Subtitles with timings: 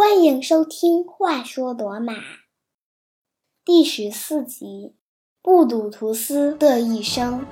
[0.00, 2.14] 欢迎收听《话说罗马》
[3.66, 4.96] 第十四集：
[5.42, 7.44] 布鲁图斯的一生。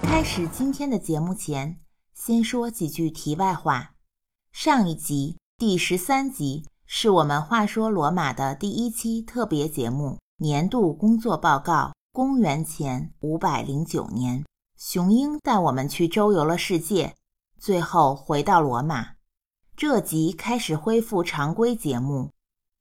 [0.00, 1.80] 开始今天的节目前，
[2.14, 3.96] 先说几句题外话。
[4.52, 11.90] 上一集第十三集是我们《话说罗马》的第一期特别节目——年度工作报告。
[12.12, 14.44] 公元前五百零九年。
[14.78, 17.14] 雄鹰带我们去周游了世界，
[17.58, 19.12] 最后回到罗马。
[19.74, 22.30] 这集开始恢复常规节目。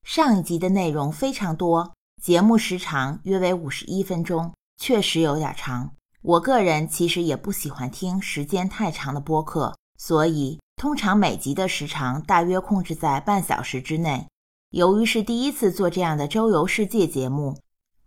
[0.04, 5.92] 上一集的内容非常多，节目时长约为五十一分钟，确实有点长。
[6.22, 14.28] 我个人其实也不喜欢听时间太长的播客，所以通常每集的时长大约控制在半小时之内。
[14.72, 17.58] 由于是第一次做这样的周游世界节目，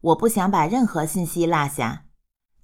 [0.02, 2.04] 我不想把任何信息落下。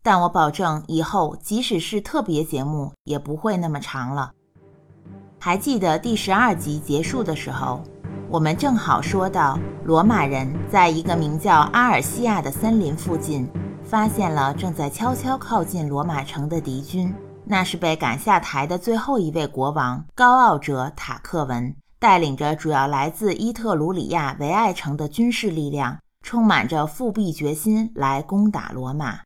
[0.04, 4.30] 但我保证，以后即使是特别节目，也不会那么长了。
[5.38, 7.82] 还记得第十二集结束的时候，
[8.28, 13.48] 我们正好说到，罗马人在一个名叫阿尔西亚的森林附近，
[13.82, 17.10] 发现了正在悄悄靠近罗马城的敌军。
[17.46, 29.20] 那是被赶下台的最后一位国王高傲者塔克文，带领着主要来自伊特鲁里亚维埃城的军事力量，充满着复辟决心来攻打罗马。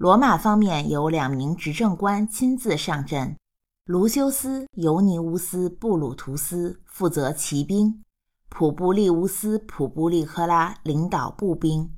[0.00, 3.36] 罗马方面有两名执政官亲自上阵，
[3.84, 8.02] 卢修斯·尤尼乌斯·布鲁图斯负责骑兵，
[8.48, 11.90] 普布利乌斯·普布利科拉领导步兵。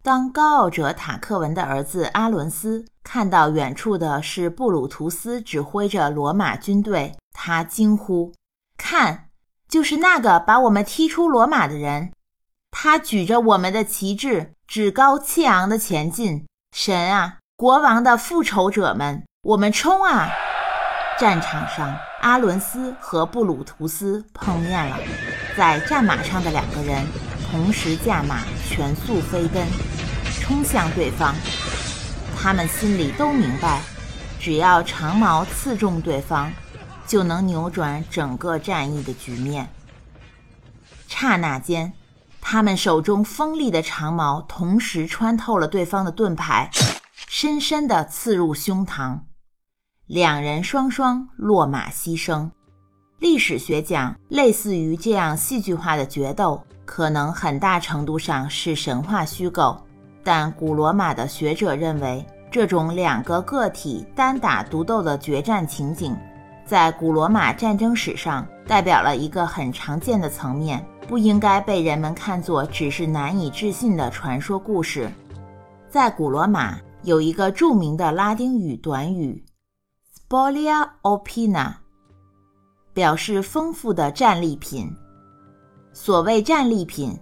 [0.00, 8.32] 当高傲者塔克文的儿子阿伦斯看到远处的是布鲁图斯指挥着罗马军队，他惊呼
[8.78, 9.28] ：“看，
[9.68, 12.12] 就是那个把我们踢出罗马的人！
[12.70, 16.46] 他举着我们的旗帜，趾高气昂地前进。
[16.72, 20.30] 神啊！”国王的复仇者们，我们冲啊！
[21.18, 24.96] 战场上，阿伦斯和布鲁图斯碰面了。
[25.58, 27.04] 在战马上的两个人
[27.50, 29.66] 同时驾马，全速飞奔，
[30.40, 31.34] 冲向对方。
[32.34, 33.82] 他们心里都明白，
[34.38, 36.50] 只要长矛刺中对方，
[37.06, 39.68] 就能扭转整个战役的局面。
[41.06, 41.92] 刹那间，
[42.40, 46.70] 他们手中锋利的长矛同时穿透了对方的盾牌。
[47.42, 49.18] 深深地刺入胸膛，
[50.06, 52.50] 两人双双落马牺牲。
[53.18, 59.74] 历史学讲，类似于这样戏剧化的决斗，可能很大程度上是神话虚构。
[60.22, 66.14] 但古罗马的学者认为，这种两个个体单打独斗的决战情景，
[66.66, 75.10] 在古罗马战争史上代表了一个很常见的层面，不应该被人们看作只是难以置信的传说故事。
[75.88, 76.78] 在古罗马。
[77.02, 79.42] 有一个著名的拉丁语短语
[80.28, 81.72] “spolia opina”，
[82.92, 84.94] 表示丰富的战利品。
[85.94, 87.18] 所谓战利品，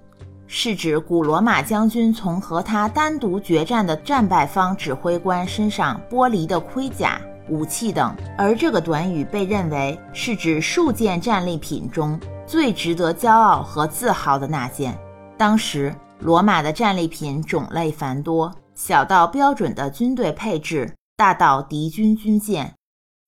[0.48, 8.12] 是指古罗马将军从和他单独决战的战败方指挥官身上剥离的盔甲、武器等。
[8.36, 14.98] 而这个短语被认为是指数件战利品中最值得骄傲和自豪的那件。
[15.36, 18.52] 当时，罗马的战利品种类繁多。
[18.78, 22.76] 小到标准的军队配置，大到敌军军舰。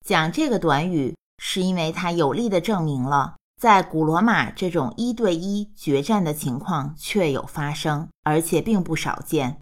[0.06, 9.58] 讲这个短语，是因为它有力地证明了，在古罗马这种一对一决战的情况确有发生，而且并不少见。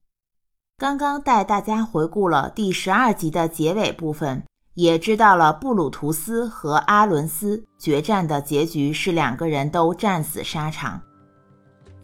[0.77, 4.45] 刚刚带大家回顾了第十二集的结尾部分，
[4.75, 11.01] 也知道了布鲁图斯和阿伦斯决战的结局是两个人都战死沙场。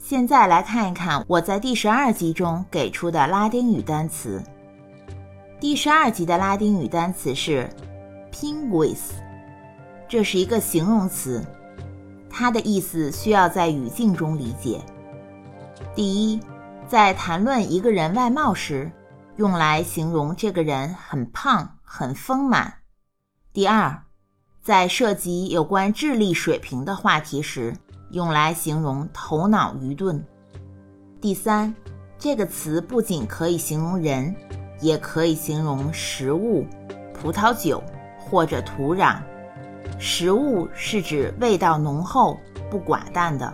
[0.07, 4.45] 现在来看一看我在第十二集中给出的拉丁语单词。
[5.59, 7.71] 第十二集的拉丁语单词是
[8.31, 8.99] “pinguis”，
[10.07, 11.43] 这是一个形容词，
[12.29, 14.79] 它的意思需要在语境中理解。
[15.95, 16.05] 第
[16.35, 16.39] 一，
[16.87, 18.93] 在谈论一个人外貌时，
[19.37, 22.75] 用来形容这个人很胖、很丰满。
[23.55, 24.03] 第二，
[24.63, 27.75] 在涉及有关智力水平的话题时。
[28.11, 30.25] 用来形容头脑愚钝。
[31.21, 31.75] 第三，
[32.19, 34.35] 这个词不仅可以形容人，
[34.81, 36.67] 也可以形容食物、
[37.13, 37.83] 葡萄酒
[38.19, 39.19] 或者土壤。
[39.99, 42.39] 食物是指味道浓厚
[42.71, 43.53] 不寡淡的，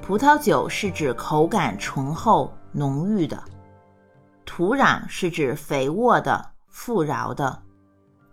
[0.00, 3.42] 葡萄酒是指口感醇厚浓郁的，
[4.44, 7.62] 土壤是指肥沃的富饶的。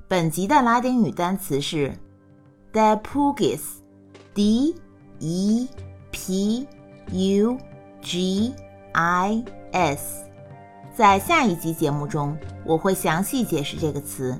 [0.07, 1.91] 本集的拉丁语单词是
[2.71, 4.67] depugis，d。
[4.67, 4.75] e
[5.25, 5.69] E
[6.11, 6.67] P
[7.13, 7.57] U
[8.01, 8.53] G
[8.91, 9.41] I
[9.71, 10.25] S，
[10.93, 14.37] 在下一集节目中，我会详细解释这个词。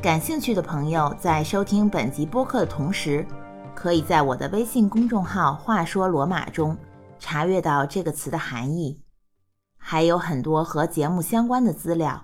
[0.00, 3.26] 感兴趣的朋友在收听本集播客的同时，
[3.74, 6.78] 可以在我的微信公众号“话说罗马”中
[7.18, 9.00] 查阅到这个词的含义，
[9.76, 12.22] 还有很多和节目相关的资料。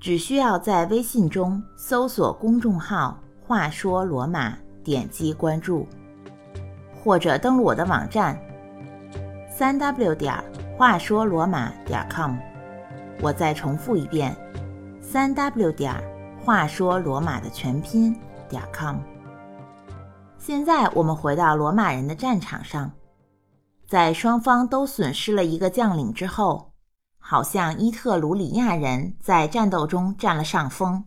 [0.00, 3.16] 只需要在微信中搜索公众号
[3.46, 5.86] “话说罗马”，点击关注，
[7.02, 8.38] 或者登录我的网站
[9.50, 10.34] 三 w 点
[10.76, 12.36] 话说罗马点 com。
[13.20, 14.36] 我再重复一遍：
[15.00, 15.94] 三 w 点。
[16.44, 18.16] 话说罗马的全拼
[18.48, 18.96] 点 com。
[20.38, 22.90] 现在我们回到罗马人的战场上，
[23.86, 26.72] 在双方都损失了一个将领之后，
[27.18, 31.04] 好像伊特鲁里亚人在战斗中占了上风。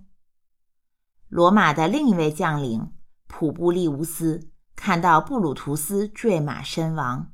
[1.27, 2.91] 罗马的另一位将领
[3.25, 4.50] 普布利乌斯
[4.83, 7.31] 看到布鲁图斯坠马身亡，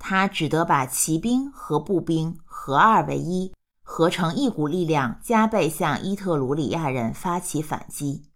[0.00, 3.54] 他只得把骑兵和步兵合二为一。
[3.80, 8.28] 合成一股力量，加倍向伊特鲁里亚人发起反击。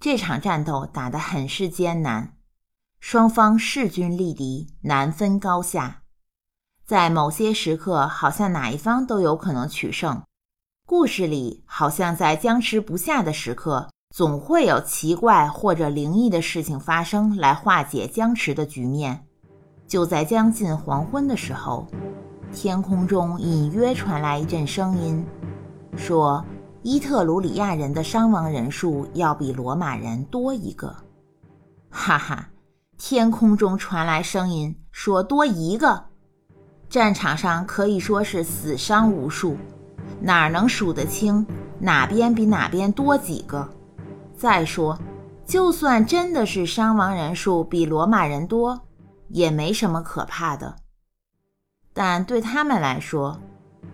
[0.00, 2.36] 这场战斗打得很是艰难，
[2.98, 6.02] 双方势均力敌，难分高下。
[6.84, 10.20] 在某些时刻，好像哪一方都有可能取胜。
[10.84, 19.26] 故事里好像在僵持不下的时刻，总会有奇怪或者灵异的事情发生，来化解僵持的局面。
[19.86, 21.86] 就在将近黄昏的时候。
[22.50, 25.22] 天空中隐约传来一阵声音，
[25.98, 26.42] 说
[26.80, 30.96] ：“伊特鲁里亚人的伤亡人数要比罗马人多一个。”
[31.92, 32.48] 哈哈，
[32.96, 36.02] 天空中传来声音说多一个，
[36.88, 39.58] 战场上可以说是死伤无数，
[40.22, 41.46] 哪能数得清
[41.78, 43.68] 哪边比哪边多几个？
[44.36, 44.98] 再说，
[45.46, 48.78] 就算真的是伤亡人数比罗马人多，
[49.28, 50.76] 也没什么可怕的。
[51.94, 53.40] 但对他们来说，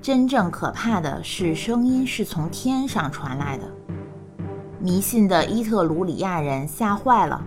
[0.00, 3.70] 真正可怕的是声音是从天上传来的。
[4.80, 7.46] 迷信的伊特鲁里亚人吓坏了，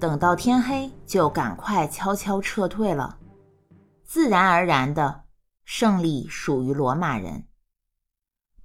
[0.00, 3.18] 等到天黑就赶快悄悄撤退了。
[4.02, 5.24] 自然而然的，
[5.64, 7.44] 胜利属于罗马人。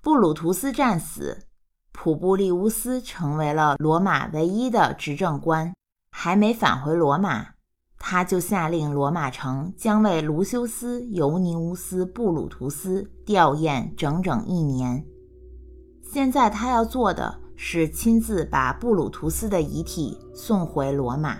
[0.01, 1.48] 布鲁图斯战死，
[1.91, 5.73] 普布利乌斯成为了罗马唯一的执政官，
[6.11, 7.47] 还没返回罗马。
[7.97, 15.03] 他就下令罗马城将为卢修斯·尤尼乌斯·布鲁图斯吊唁整整一年。
[16.01, 21.37] 现在他要做的是亲自把布鲁图斯的遗体送回罗马。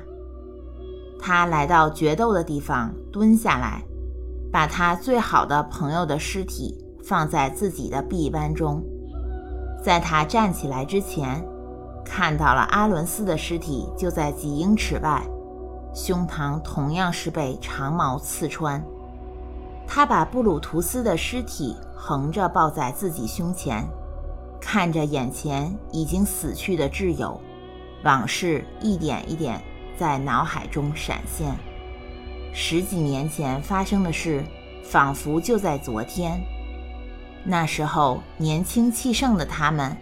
[1.18, 3.82] 他来到决斗的地方，蹲下来，
[4.52, 8.84] 把他最好的朋友的尸体放在自己的臂弯中。
[9.82, 11.44] 在他站起来之前，
[12.04, 15.22] 看到了阿伦斯的尸体就在几英尺外。
[15.94, 18.84] 胸膛同样是被长矛刺穿，
[19.88, 23.84] 他把布鲁图斯的尸体横着抱在自己胸前，
[24.62, 27.40] 看着眼前已经死去的挚友，
[28.04, 29.60] 往事一点一点
[29.98, 31.56] 在脑海中闪现。
[32.54, 34.44] 十几年前发生的事，
[34.84, 36.40] 仿佛就在昨天。
[37.44, 39.96] 那时候年轻气盛的他们，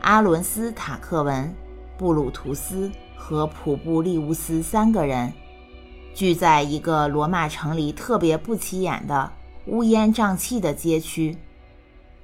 [0.00, 1.54] 阿伦斯塔克文、
[1.96, 2.90] 布鲁图斯。
[3.24, 5.32] 和普布利乌斯三个人
[6.12, 9.32] 聚在一个罗马城里特别不起眼的
[9.66, 11.38] 乌烟瘴气的街区，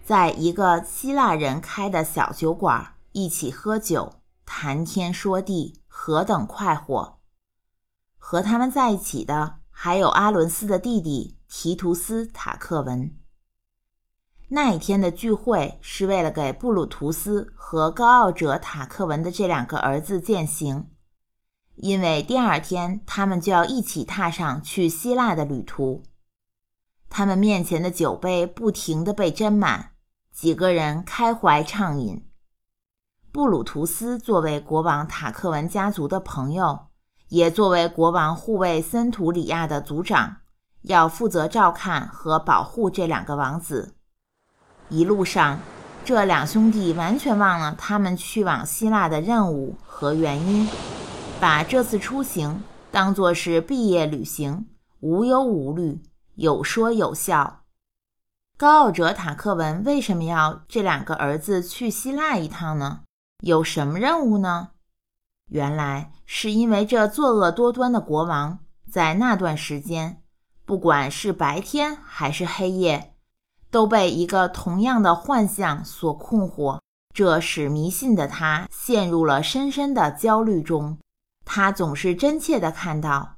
[0.04, 7.20] 在一个希腊人开的小酒馆一起喝酒、谈天说地，何等快活！
[8.18, 13.14] 和他们在一起的还有阿伦斯的弟弟提图斯塔克文。
[14.50, 20.86] 那一天的聚会是为了给布鲁图斯和高傲者塔克文的这两个儿子践行，
[21.74, 26.02] 因为第二天他们就要一起踏上去希腊的旅途。
[27.10, 29.90] 他们面前的酒杯不停地被斟满，
[30.32, 32.24] 几个人开怀畅饮。
[33.30, 36.86] 布鲁图斯作为国王塔克文家族的朋友，
[37.28, 40.38] 也作为国王护卫森图里亚的族长，
[40.82, 43.96] 要负责照看和保护这两个王子。
[44.90, 45.61] 一路上，
[46.04, 50.66] 这两兄弟完全忘了他们去往希腊的任务和原因，
[51.38, 54.66] 把这次出行当作是毕业旅行，
[55.00, 56.00] 无忧无虑，
[56.37, 57.61] 有说有笑。
[58.57, 63.02] 高傲者塔克文为什么要这两个儿子去希腊一趟呢？
[63.42, 64.71] 有什么任务呢？
[65.50, 68.59] 原来是因为这作恶多端的国王
[68.90, 70.23] 在那段时间，
[70.64, 73.14] 不管是白天还是黑夜。
[73.70, 76.80] 都被一个同样的幻象所困惑，
[77.14, 80.98] 这使迷信的他陷入了深深的焦虑中。
[81.44, 83.37] 他总是真切地看到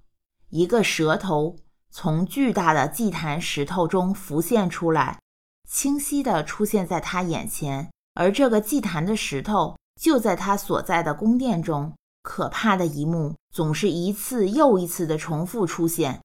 [0.48, 1.56] 一个蛇头
[1.90, 5.20] 从巨大的祭坛石头中浮现出来，
[5.68, 11.92] 清晰地出现在他眼前，而这个祭坛的石头就在他所在的宫殿中。
[12.22, 16.20] 可怕的一幕总是一次又一次的重复出现。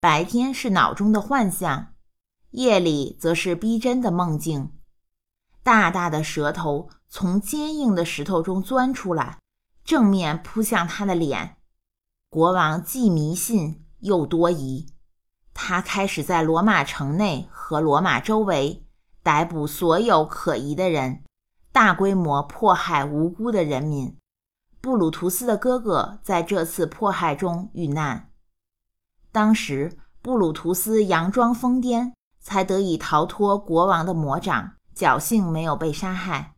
[0.00, 1.88] 白天是脑中的幻象，
[2.50, 4.72] 夜里则是逼真的梦境。
[5.62, 9.38] 大大的舌头从坚硬的石头中钻出来，
[9.84, 11.56] 正面扑向他的脸。
[12.30, 14.86] 国王既迷信又多疑，
[15.52, 18.86] 他开始在罗马城内和罗马周围
[19.22, 21.24] 逮捕所有可疑的人，
[21.72, 24.16] 大规模迫害无辜的人民。
[24.80, 28.30] 布鲁图斯的哥哥在这次迫害中遇难。
[29.32, 32.12] 当时，布鲁图斯佯装疯癫，
[32.48, 36.54] 才得以逃脱国王的魔掌，侥幸没有被杀害。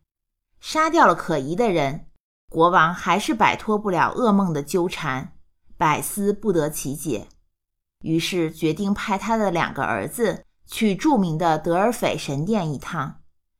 [0.61, 2.05] 杀掉了可疑的人，
[2.49, 5.33] 国王还是摆脱不了噩梦的纠缠，
[5.75, 7.27] 百思不得其解。
[8.03, 13.19] 于是决定派他的两个儿子去著名的德尔斐神殿一趟，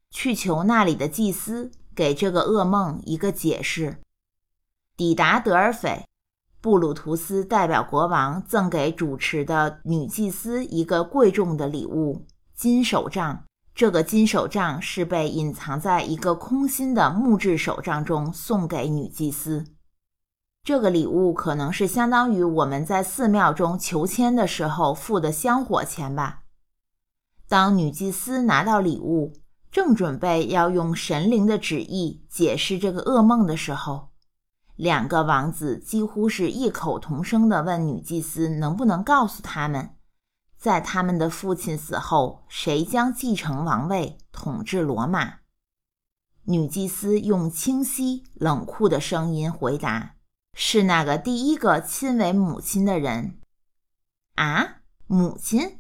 [0.10, 4.00] 去求那里的祭司给这个噩梦一个解释。
[4.96, 6.08] 抵达德尔斐，
[6.62, 13.44] 布鲁图斯代表国王赠给主持的女祭司一个贵重的礼物——金手杖。
[13.74, 19.66] 这个金手杖是被隐藏在一个空心的木质手杖中送给女祭司。
[20.64, 26.44] 这个礼物可能是相当于我们在寺庙中求签的时候付的香火钱吧。
[27.48, 29.34] 当女祭司拿到礼物，
[29.72, 34.11] 正准备要用神灵的旨意解释这个噩梦的时候，
[34.82, 39.96] 两个王子几乎是异口同声地问女祭司：“能不能告诉他们，
[40.58, 45.36] 在他们的父亲死后，谁将继承王位，统治罗马？”
[46.46, 50.16] 女祭司用清晰冷酷的声音回答
[50.58, 53.40] ：“是那个第一个亲为母亲的人。”
[54.34, 55.78] 啊，母亲！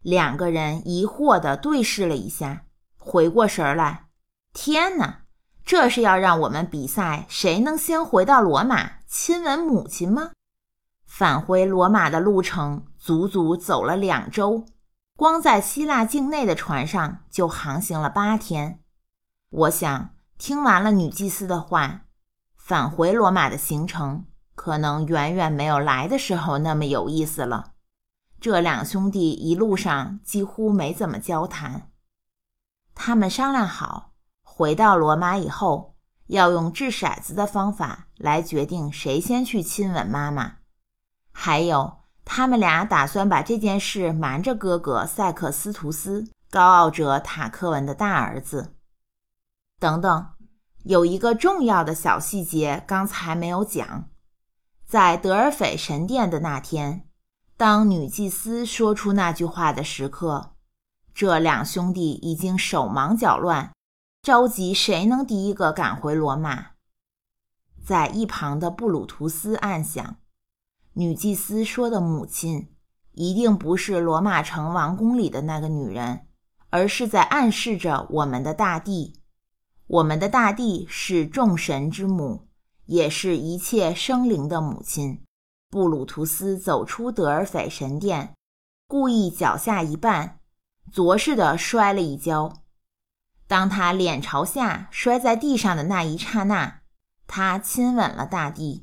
[0.00, 2.64] 两个人疑惑地对视了一下，
[2.96, 4.06] 回过神来，
[4.52, 5.19] 天哪！
[5.70, 10.32] 这是要让我们比赛谁能先回到罗马亲吻母亲吗？
[11.06, 14.66] 返回罗马的路程足足走了两周，
[15.16, 18.80] 光在希腊境内的船上就航行了八天。
[19.48, 22.00] 我想，听完了女祭司的话，
[22.56, 24.24] 返回罗马的行程
[24.56, 27.74] 可能远远没有来的时候那么有意思了。
[28.40, 31.92] 这两兄弟一路上几乎没怎么交谈，
[32.92, 34.09] 他们商量好。
[34.60, 35.94] 回到罗马以后，
[36.26, 40.56] 要用掷骰子的方法来决定谁先去亲吻妈妈。
[41.32, 48.74] 还有，他们俩打算把这件事瞒着哥哥塞克斯图斯，高傲者塔克文的大儿子。
[49.78, 50.26] 等等，
[50.82, 54.10] 有一个重要的小细节刚才没有讲。
[54.86, 57.08] 在德尔斐神殿的那天，
[57.56, 60.52] 当女祭司说出那句话的时刻，
[61.14, 63.72] 这两兄弟已经手忙脚乱。
[64.22, 66.72] 着急，谁能第一个赶回罗马？
[67.82, 70.16] 在一旁的布鲁图斯暗想：
[70.92, 72.68] 女祭司说的母亲，
[73.12, 76.26] 一定不是罗马城王宫里的那个女人，
[76.68, 79.22] 而是在暗示着我们的大地。
[79.86, 82.46] 我们的大地是众神之母，
[82.84, 85.24] 也是一切生灵的母亲。
[85.70, 88.34] 布鲁图斯走出德尔斐神殿，
[88.86, 90.32] 故意脚下一绊，
[90.92, 92.52] 着实的摔了一跤。
[93.50, 96.82] 当他脸朝下摔在地上的那一刹那，
[97.26, 98.82] 他亲吻了大地。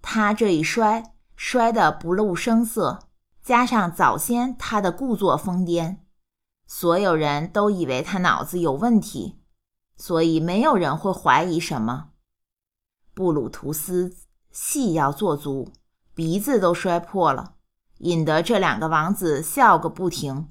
[0.00, 3.08] 他这一摔，摔得不露声色，
[3.42, 5.96] 加上早先他的故作疯癫，
[6.68, 9.40] 所有人都以为他脑子有问题，
[9.96, 12.10] 所以没有人会怀疑什么。
[13.14, 14.14] 布鲁图斯
[14.52, 15.72] 戏要做足，
[16.14, 17.54] 鼻子都摔破了，
[17.98, 20.50] 引得这两个王子笑个不停。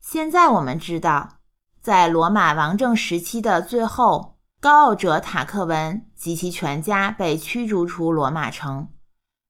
[0.00, 1.41] 现在我们知道。
[1.82, 8.86] 在罗马王政时期的最后，高傲者塔克文及其全家被驱逐出罗马城。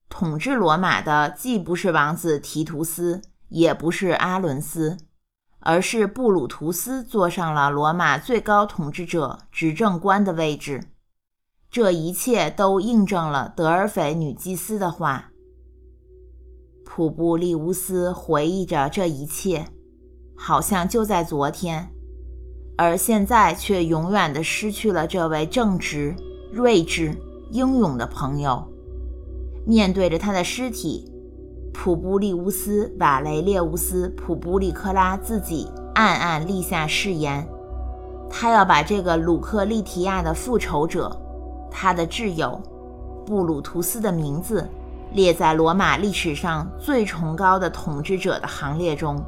[0.09, 3.21] 统治罗马的既不是王子提图斯，
[3.51, 4.97] 也不是阿伦斯，
[5.61, 10.83] 而是布鲁图斯坐上了罗马最高统治者执政官的位置。
[11.71, 15.33] 这一切都印证了德尔斐女祭司的话。
[16.87, 19.67] 普布利乌斯回忆着这一切，
[20.35, 21.93] 好像就在昨天。
[22.77, 26.15] 而现在却永远地失去了这位正直、
[26.53, 27.15] 睿智、
[27.51, 28.67] 英勇的朋友。
[29.65, 31.09] 面对着他的尸体，
[31.73, 37.47] 普布利乌斯·瓦雷列乌斯·普布利克拉自己暗暗立下誓言：
[38.29, 41.17] 他要把这个鲁克利提亚的复仇者，
[41.71, 42.61] 他的挚友
[43.25, 44.69] 布鲁图斯的名字
[45.13, 49.23] 列在罗马历史上最崇高的统治者的行列中。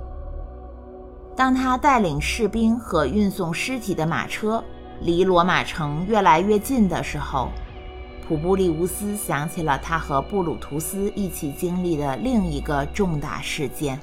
[1.36, 4.62] 当他带领士兵和运送尸体的马车
[5.00, 7.48] 离罗马城越来越近的时候，
[8.26, 13.98] 普布利乌斯想起了他和布鲁图斯一起经历的另一个重大事件。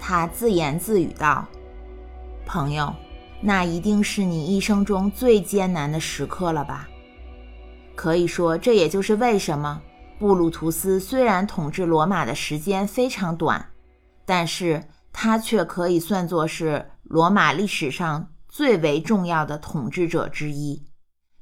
[0.00, 1.46] 他自言自语道
[2.44, 2.92] ：“朋友，
[3.40, 6.88] 那一定是你一生中最艰难的时刻了吧？
[7.94, 9.80] 可以说，这也就是为什么
[10.18, 13.64] 布鲁图斯虽然统治罗马的时间非常短，
[14.28, 20.86] 但是他却可以算作是罗马历史上最为重要的统治者之一，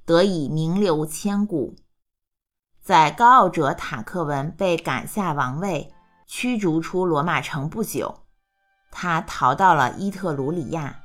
[0.04, 1.74] 得以名留千古。
[2.80, 5.92] 在高傲者塔克文被赶下王位、
[6.28, 8.20] 驱逐出罗马城不久。”
[8.92, 11.00] 他逃到了伊特鲁里亚。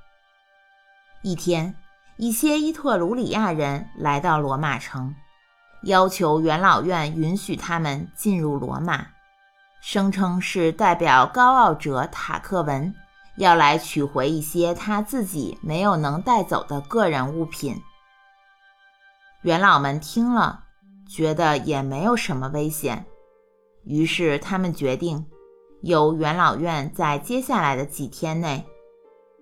[1.23, 1.75] 一天，
[2.17, 5.15] 一些伊特鲁里亚人来到罗马城，
[5.85, 9.07] 要求元老院允许他们进入罗马，
[9.81, 12.93] 声称是代表高傲者塔克文
[13.37, 17.75] 要来取回一些他自己没有能带走的个人物品。
[19.41, 20.63] 元老们听了，
[21.09, 23.03] 觉得也没有什么危险，
[23.83, 25.25] 于是他们决定。
[25.81, 28.63] 由元老院在接下来的几天内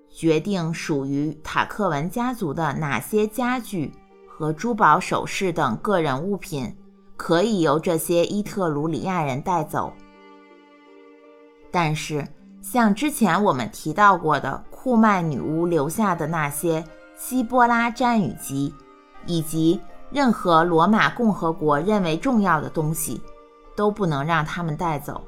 [0.10, 3.93] 决定属于塔克文家族的哪些家具
[4.25, 6.74] 和珠宝首饰等个人物品
[7.17, 9.93] 可以由这些伊特鲁里亚人带走。
[11.71, 12.27] 但是，
[12.61, 16.83] 像之前我们提到过的库曼女巫留下的那些
[17.17, 18.73] 希波拉占语集，
[19.25, 19.79] 以及
[20.11, 23.21] 任何罗马共和国认为重要的东西，
[23.75, 25.21] 都不能让他们带走。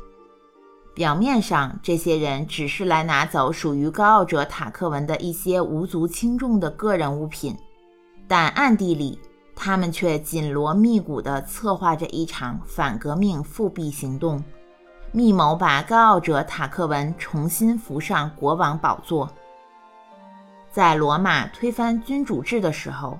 [0.93, 7.55] 表面上，这些人只是来拿走属于高傲者塔克文的一些无足轻重的个人物品，
[8.27, 9.17] 但暗地里，
[9.55, 14.43] 他们却紧锣密鼓地策划着一场反革命复辟行动，
[15.13, 19.29] 密谋把高傲者塔克文重新扶上国王宝座。
[20.71, 23.19] 在罗马推翻君主制的时候，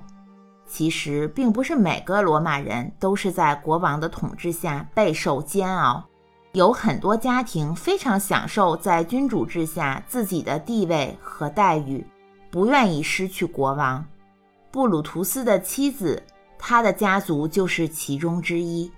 [0.66, 6.02] 其实并不是每个罗马人都是在国王的统治下备受煎熬。
[6.52, 12.06] 有很多家庭非常享受在君主制下自己的地位和待遇，
[12.50, 14.02] 不愿意失去国王。
[14.70, 16.22] 布鲁图斯的妻子，
[16.58, 18.90] 他的家族就是其中之一。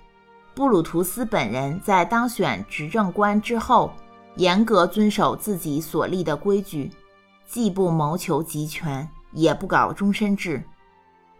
[0.55, 3.93] 布鲁图斯本人在当选执政官之后，
[4.37, 6.90] 严格遵守自己所立的规矩，
[7.47, 10.62] 既不谋求集权，也不搞终身制。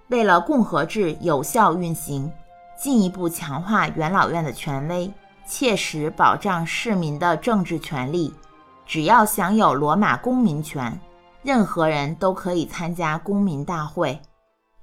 [0.09, 2.31] 为了共和制有效运行，
[2.77, 5.11] 进一步强化元老院的权威。
[5.47, 8.33] 切实保障市民的政治权利，
[8.87, 10.99] 只要享有罗马公民权，
[11.43, 14.19] 任何人都可以参加公民大会。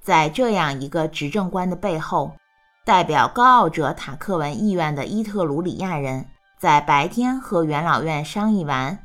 [0.04, 2.32] 在这样一个执政官的背后，
[2.84, 6.26] 代表高傲者塔克文意愿的伊特鲁里亚人，
[6.60, 8.98] 在白天和元老院商议完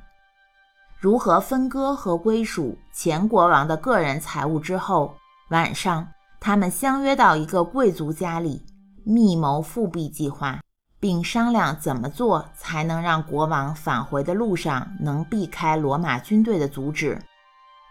[0.98, 5.14] 如何分割和归属前国王的个人财物之后，
[5.50, 6.08] 晚上
[6.40, 8.64] 他们相约到一个贵族家里，
[9.04, 10.58] 密谋复辟计划。
[10.98, 17.22] 并商量怎么做才能让国王返回的路上能避开罗马军队的阻止。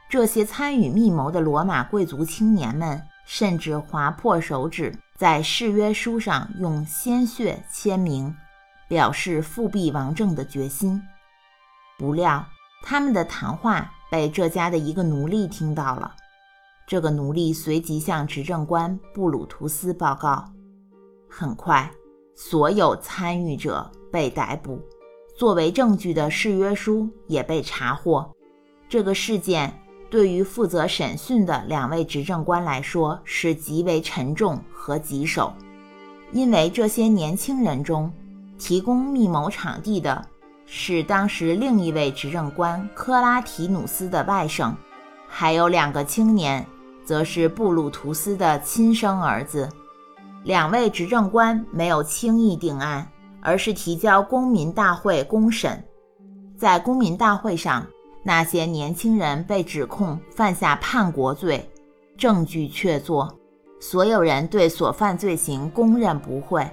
[0.09, 8.35] 这些参与密谋的罗马贵族青年们甚至划破手指，在誓约书上用鲜血签名，
[8.87, 11.01] 表示复辟王政的决心。
[11.97, 12.45] 不料，
[12.83, 16.13] 他们的谈话被这家的一个奴隶听到了。
[16.87, 20.51] 这个奴隶随即向执政官布鲁图斯报告。
[21.29, 21.91] 很快。
[22.37, 24.77] 所有参与者被逮捕，
[25.37, 28.29] 作为证据的誓约书也被查获。
[28.89, 29.73] 这个事件
[30.15, 35.51] 对于负责审讯的两位执政官来说是极为沉重和棘手，
[36.31, 38.09] 因为这些年轻人中，
[38.57, 40.25] 提供密谋场地的
[40.65, 44.73] 是当时另一位执政官科拉提努斯的外甥，
[45.27, 46.65] 还有两个青年，
[47.03, 49.69] 则是布鲁图斯的亲生儿子。
[50.45, 53.05] 两位执政官没有轻易定案，
[53.41, 55.83] 而是提交公民大会公审。
[56.57, 57.85] 在公民大会上，
[58.27, 61.69] 那些年轻人被指控犯下叛国罪，
[62.17, 63.31] 证据确凿，
[63.79, 66.67] 所有人对所犯罪行供认不讳。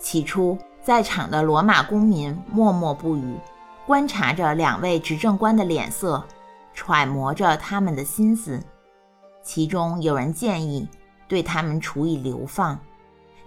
[0.00, 3.36] 起初，在场的罗马公民默默不语，
[3.86, 6.24] 观察着两位执政官的脸色，
[6.74, 8.60] 揣摩着他们的心思。
[9.44, 10.88] 其中有人建议
[11.28, 12.76] 对他们处以流放。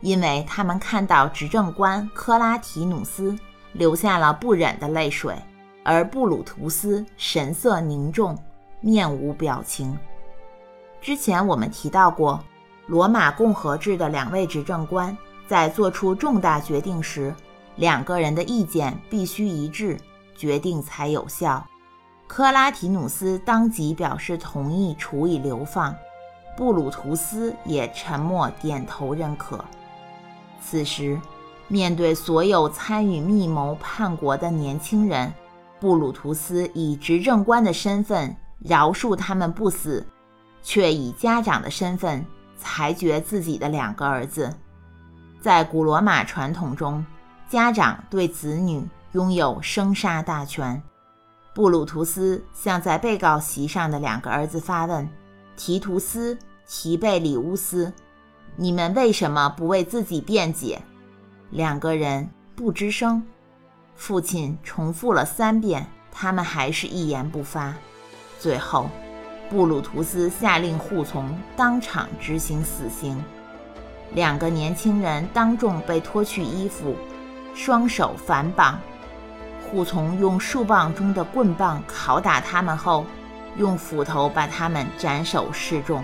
[0.01, 3.37] 因为他们看到执政官科拉提努斯
[3.73, 5.35] 流下了不忍的泪水，
[5.83, 8.37] 而布鲁图斯神色凝重，
[8.81, 9.97] 面无表情。
[11.01, 12.43] 之前我们提到过，
[12.87, 17.33] 罗马共和制的两位执政官在做出重大决定时，
[17.75, 19.97] 两个人的意见必须一致，
[20.35, 21.65] 决定才有效。
[22.27, 25.95] 克拉提努斯当即表示同意处以流放，
[26.55, 29.63] 布鲁图斯也沉默点头认可。
[30.61, 31.19] 此时，
[31.67, 35.33] 面对所有参与密谋叛国的年轻人，
[35.79, 40.05] 布鲁图斯以执政官的身份饶恕他们不死，
[40.61, 42.25] 却以家长的身份
[42.57, 44.53] 裁决自己的两个儿子。
[45.39, 47.05] 在古罗马传统中，
[47.47, 50.81] 家长对子女拥有生杀大权。
[51.55, 55.09] 布鲁图斯向在被告席上的两个儿子发问
[55.55, 56.37] ：“提图斯、
[56.67, 57.91] 提贝里乌斯，
[58.57, 60.81] 你们为什么不为自己辩解？”
[61.51, 63.23] 两个人不吱声。
[63.99, 67.73] 父亲重复了三遍，他们还是一言不发。
[68.39, 68.89] 最后，
[69.49, 73.21] 布鲁图斯下令护从当场执行死刑。
[74.13, 76.95] 两个年轻人当众被脱去衣服，
[77.53, 78.79] 双手反绑。
[79.69, 83.05] 护从用树棒中的棍棒拷打他们后，
[83.57, 86.01] 用斧头把他们斩首示众。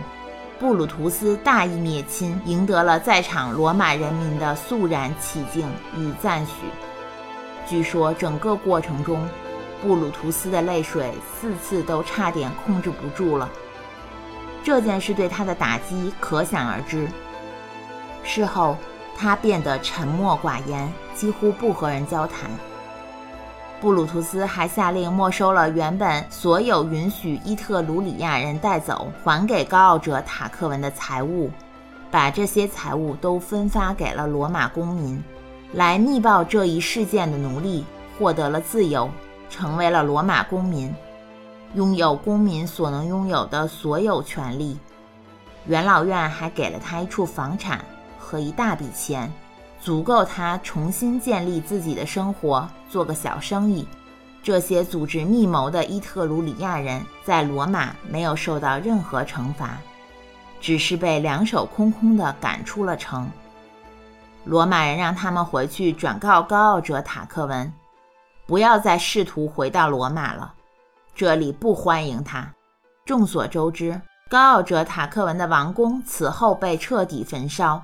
[0.59, 5.65] 布鲁图斯大义灭亲，赢得了在场罗马人民的肃然起敬
[5.97, 6.51] 与赞许。
[7.67, 9.27] 据说整个过程中，
[9.81, 13.49] 布鲁图斯的泪水四次都差点控制不住了。
[14.63, 17.07] 这件事对他的打击可想而知。
[18.23, 18.75] 事后，
[19.17, 22.49] 他变得沉默寡言，几乎不和人交谈。
[23.81, 31.51] 布鲁图斯还下令没收了原本所有允许伊特鲁里亚人带走、还给高傲者塔克文的财物，
[32.09, 35.23] 把这些财物都分发给了罗马公民。
[35.73, 37.85] 来密报这一事件的奴隶
[38.17, 39.09] 获得了自由，
[39.49, 40.93] 成为了罗马公民，
[41.73, 44.77] 拥有公民所能拥有的所有权利。
[45.67, 47.83] 元老院还给了他一处房产
[48.19, 49.31] 和一大笔钱。
[49.81, 53.87] 足够他重新建立自己的生活，做个小生意。
[54.41, 59.77] 这些组织密谋的伊特鲁里亚人在罗马没有受到任何惩罚，
[60.59, 63.29] 只是被两手空空的赶出了城。
[64.45, 67.73] 罗马人让他们回去转告高傲者塔克文，
[68.45, 70.53] 不要再试图回到罗马了，
[71.15, 72.53] 这里不欢迎他。
[73.03, 77.83] 众所周知，高傲者塔克文的王宫此后被彻底焚烧。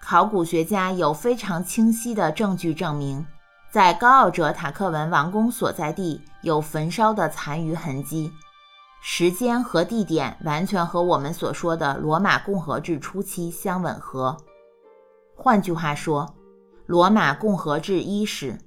[0.00, 3.24] 考古学家有非常清晰的证据证明，
[3.70, 8.32] 在高傲者塔克文王宫所在地有焚烧的残余痕迹，
[9.00, 14.36] 时间和地点完全和我们所说的罗马共和制初期相吻合。
[15.34, 16.34] 换句话说，
[16.86, 18.58] 罗马共和制伊始，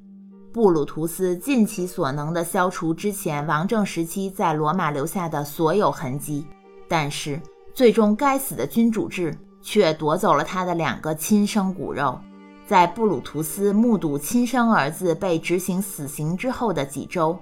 [0.54, 6.46] 布鲁图斯尽其所能地消除之前王政时期在罗马留下的所有痕迹，
[6.88, 7.39] 但是
[7.74, 9.38] 最终该死的君主制。
[9.63, 12.20] 却夺走了他的两个亲生骨肉。
[12.65, 17.38] 在布鲁图斯目睹亲生儿子被执行死刑之后的几周，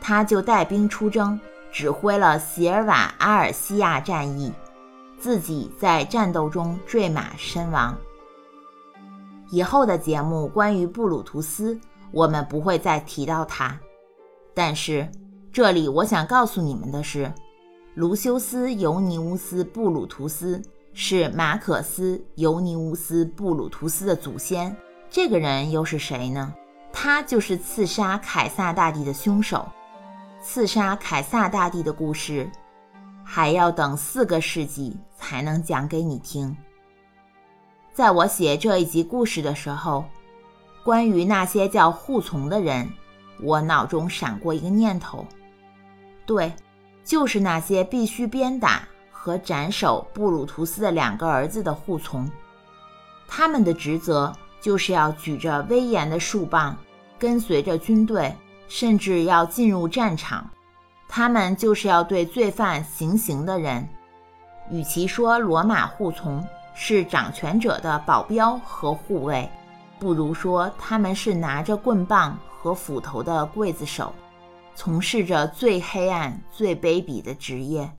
[0.00, 1.38] 他就带兵出征，
[1.72, 4.52] 指挥了席尔瓦阿尔西亚战役，
[5.18, 7.96] 自己在战斗中坠马身亡。
[9.50, 11.78] 以后的节目关于布鲁图斯，
[12.10, 13.78] 我们不会再提到他。
[14.54, 15.10] 但是
[15.50, 17.32] 这里我想告诉你们的是，
[17.94, 20.62] 卢修斯·尤尼乌斯·布鲁图斯。
[20.94, 24.76] 是马可斯·尤尼乌斯·布鲁图斯的祖先，
[25.08, 26.52] 这个人又是谁呢？
[26.92, 29.66] 他就是刺杀凯撒大帝的凶手。
[30.42, 32.50] 刺杀凯撒大帝的故事，
[33.24, 36.54] 还要等四个世纪才能讲给你听。
[37.92, 40.04] 在我写这一集故事的时候，
[40.84, 42.90] 关于那些叫护从的人，
[43.40, 45.24] 我脑中闪过一个念头：
[46.26, 46.52] 对，
[47.04, 48.82] 就是那些必须鞭打。
[49.24, 52.28] 和斩首布鲁图斯的两个儿子的护从，
[53.28, 56.76] 他们的职责就是要举着威严的树棒，
[57.20, 58.34] 跟随着军队，
[58.74, 60.48] 甚至要进入战场。
[61.06, 63.86] 他们就是要对罪犯行刑的人。
[64.70, 66.42] 与其说罗马护从
[66.74, 69.46] 是掌权者的保镖和护卫，
[69.98, 74.14] 不如说他们是拿着棍棒和斧头的刽子手，
[74.74, 77.92] 从事着最黑暗、最卑鄙的职业。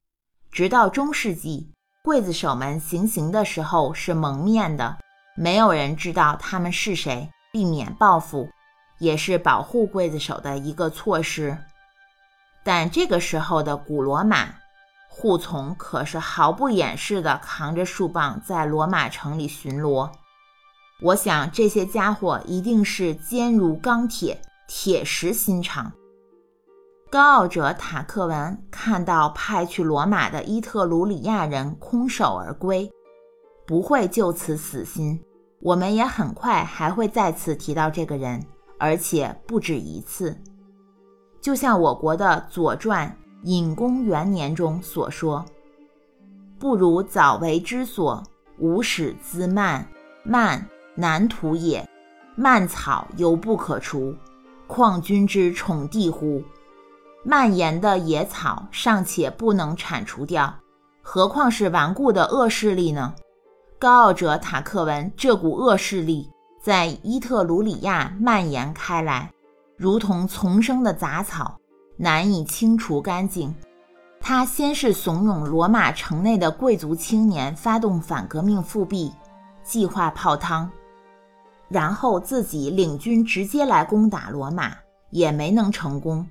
[0.51, 1.69] 直到中世纪，
[2.03, 4.97] 刽子手们行刑的时候是蒙面的，
[5.37, 8.49] 没有人知道他们是谁，避免报复，
[9.03, 11.57] 也是保护刽子手的一个措施。
[12.63, 14.47] 但这个时候的古罗马，
[15.09, 20.09] 护从可是毫不掩饰地扛着树棒在罗马城里巡逻。
[21.01, 24.39] 我想这些家伙一定是坚如钢铁，
[24.69, 25.91] 铁石心肠。
[27.11, 32.89] 高傲者塔克文看到派去罗马的伊特鲁里亚人空手而归，
[33.67, 35.21] 不会就此死心，
[35.61, 38.43] 我们也很快还会再次提到这个人，
[38.77, 40.35] 而且不止一次。
[41.41, 45.45] 就像我国的《左传》隐公元年中所说
[46.57, 48.23] ：“不如早为之所，
[48.57, 49.85] 无始滋蔓，
[50.23, 51.87] 蔓难图也。
[52.35, 54.15] 蔓草犹不可除，
[54.65, 56.41] 况君之宠弟乎？
[57.23, 60.53] 蔓延的野草尚且不能铲除掉，
[61.01, 63.13] 何况是顽固的恶势力呢？”
[63.77, 66.29] 高傲者塔克文这股恶势力
[66.63, 69.29] 在伊特鲁里亚蔓延开来，
[69.75, 71.59] 如同丛生的杂草，
[71.97, 73.53] 难以清除干净。
[74.21, 79.11] 他先是怂恿罗马城内的贵族青年发动反革命复辟，
[79.61, 80.71] 计划泡汤，
[81.67, 84.71] 然后自己领军直接来攻打罗马，
[85.09, 86.25] 也没能成功。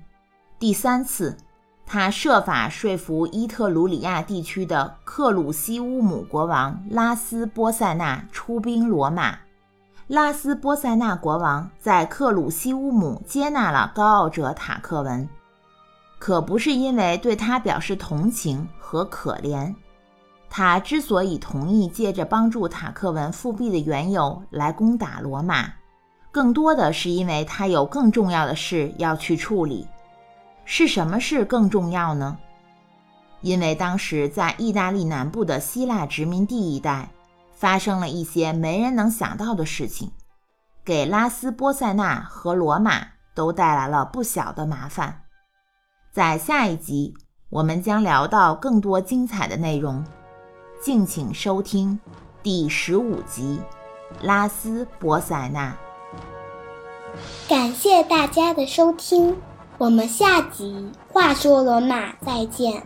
[0.57, 1.37] 第三次。
[1.85, 9.37] 他设法说服伊特鲁里亚地区的克鲁西乌姆国王拉斯波塞纳出兵罗马。
[10.07, 15.27] 拉斯波塞纳国王在克鲁西乌姆接纳了高傲者塔克文，
[16.19, 19.73] 可不是因为对他表示同情和可怜。
[20.49, 25.71] 他之所以同意借着帮助塔克文复辟的缘由来攻打罗马，
[26.31, 29.87] 更多的是因为他有更重要的事要去处理。
[30.65, 32.37] 是什么事更重要呢？
[33.41, 37.09] 因为当时在意大利南部的希腊殖民地一带，
[37.63, 40.11] 发生了一些没人能想到的事情，
[40.83, 45.21] 给拉斯波塞纳和罗马都带来了不小的麻烦。
[46.11, 47.13] 在下一集，
[47.49, 50.03] 我们将聊到更多精彩的内容，
[50.81, 51.97] 敬请收听
[52.43, 53.61] 第十五集
[54.25, 55.73] 《拉斯波塞纳》。
[57.47, 59.37] 感谢大家的收听。
[59.77, 62.85] 我们下集话说罗马再见。